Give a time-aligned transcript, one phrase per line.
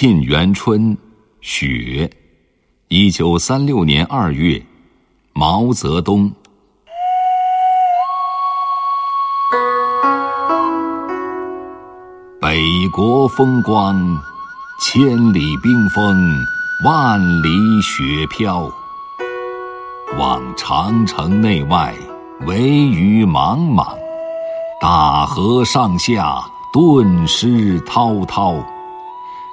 [0.00, 0.96] 沁园春·
[1.42, 2.10] 雪，
[2.88, 4.64] 一九三六年二月，
[5.34, 6.32] 毛泽东。
[12.40, 14.18] 北国风光，
[14.80, 16.16] 千里冰封，
[16.86, 17.50] 万里
[17.82, 18.72] 雪飘。
[20.16, 21.94] 望长城内外，
[22.46, 23.84] 惟余莽莽；
[24.80, 26.42] 大河上下，
[26.72, 28.54] 顿失滔滔。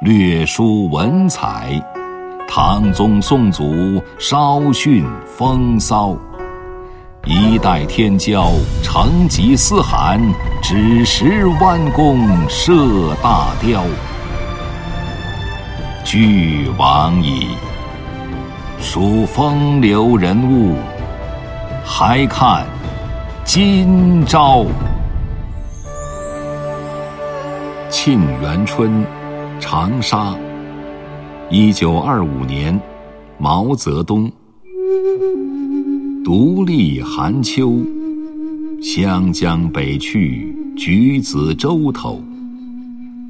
[0.00, 1.82] 略输文采，
[2.46, 6.14] 唐宗宋祖稍逊风骚。
[7.24, 8.46] 一代天骄
[8.82, 10.20] 成吉思汗，
[10.62, 13.82] 只识弯弓射大雕。
[16.04, 17.48] 俱往矣，
[18.78, 20.76] 数风流人物，
[21.84, 22.66] 还看
[23.44, 24.60] 今朝。
[27.90, 28.90] 《沁园春》
[29.68, 30.32] 长沙，
[31.50, 32.80] 一九二五年，
[33.36, 34.30] 毛泽东。
[36.24, 37.84] 独立寒秋，
[38.80, 42.22] 湘江北去，橘子洲头。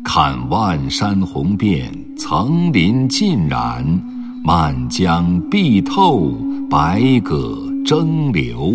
[0.04, 3.82] 看万山红遍，层林尽染，
[4.44, 6.34] 漫江碧透，
[6.68, 8.74] 百舸争流。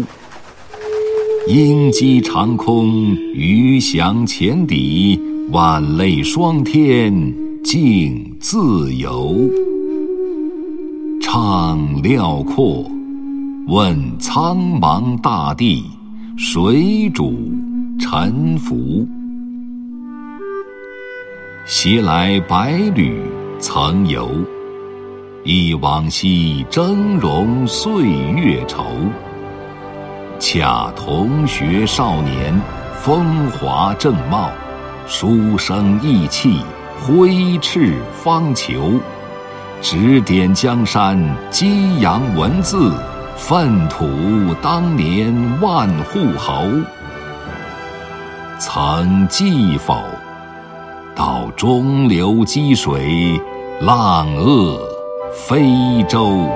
[1.48, 7.51] 鹰击长空，鱼翔浅底，万类霜天。
[7.64, 9.36] 静自由，
[11.22, 12.90] 畅辽阔。
[13.68, 15.86] 问苍茫大地，
[16.38, 17.52] 谁主
[18.00, 19.08] 沉浮？
[21.68, 23.22] 携来百侣
[23.60, 24.28] 曾游，
[25.46, 28.04] 忆往昔峥嵘岁
[28.36, 28.86] 月稠。
[30.40, 32.60] 恰同学少年，
[33.02, 34.50] 风华正茂，
[35.06, 36.58] 书生意气。
[37.04, 39.00] 挥斥方遒，
[39.82, 41.18] 指点江山，
[41.50, 42.94] 激扬文字，
[43.36, 44.08] 粪土
[44.62, 46.64] 当年万户侯。
[48.60, 50.04] 曾记否？
[51.16, 53.42] 到中流击水，
[53.82, 54.80] 浪遏
[55.34, 56.48] 飞舟。